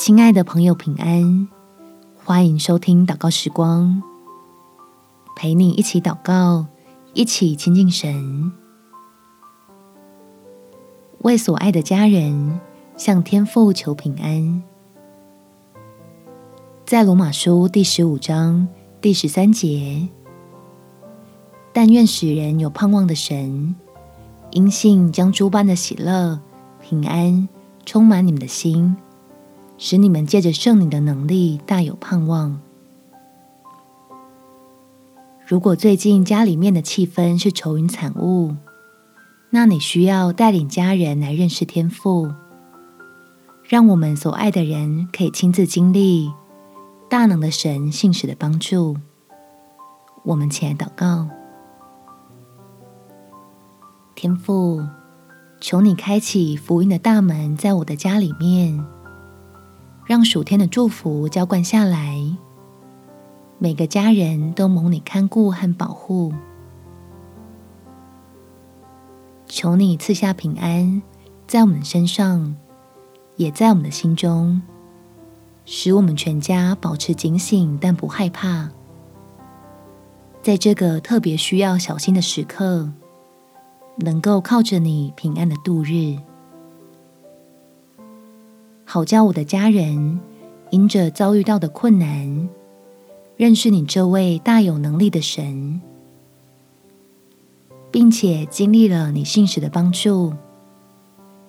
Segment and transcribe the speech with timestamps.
[0.00, 1.46] 亲爱的朋友，平安！
[2.24, 4.02] 欢迎收听祷告时光，
[5.36, 6.64] 陪你一起祷告，
[7.12, 8.50] 一起亲近神，
[11.18, 12.58] 为所爱的家人
[12.96, 14.62] 向天父求平安。
[16.86, 18.66] 在罗马书第十五章
[19.02, 20.08] 第十三节，
[21.74, 23.76] 但愿使人有盼望的神，
[24.52, 26.40] 因信将诸般的喜乐、
[26.80, 27.46] 平安
[27.84, 28.96] 充满你们的心，
[29.82, 32.60] 使你们借着圣灵的能力大有盼望。
[35.46, 38.54] 如果最近家里面的气氛是愁云惨雾，
[39.48, 42.30] 那你需要带领家人来认识天父，
[43.64, 46.30] 让我们所爱的人可以亲自经历。
[47.08, 48.98] 大能的神信使的帮助，
[50.24, 51.26] 我们起来祷告。
[54.14, 54.84] 天父，
[55.58, 58.84] 求你开启福音的大门，在我的家里面，
[60.10, 62.20] 让暑天的祝福浇灌下来，
[63.60, 66.34] 每个家人都蒙你看顾和保护。
[69.46, 71.00] 求你赐下平安，
[71.46, 72.56] 在我们身上，
[73.36, 74.60] 也在我们的心中。
[75.64, 78.68] 使我们全家保持警醒，但不害怕。
[80.42, 82.90] 在这个特别需要小心的时刻，
[83.98, 86.18] 能够靠着你平安的度日，
[88.92, 90.18] 好叫我的家人
[90.70, 92.48] 因着遭遇到的困难，
[93.36, 95.80] 认识你这位大有能力的神，
[97.92, 100.32] 并且经历了你信实的帮助，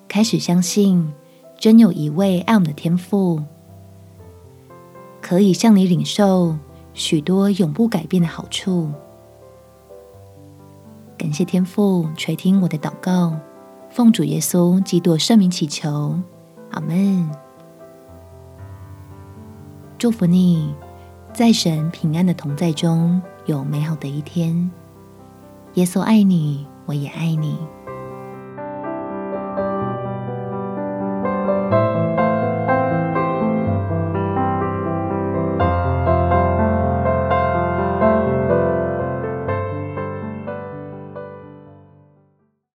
[0.08, 1.12] 开始相信
[1.58, 3.42] 真有一位爱我们的天父。
[5.20, 6.56] 可以向你领受
[6.94, 8.88] 许多永不改变的好处。
[11.18, 13.36] 感谢天父垂听我的祷告，
[13.90, 16.20] 奉主耶稣基督圣名祈求，
[16.72, 17.30] 阿门。
[19.98, 20.74] 祝福你，
[21.34, 24.72] 在神平安的同在中有美好的一天。
[25.76, 27.58] 耶稣爱你，我也爱你。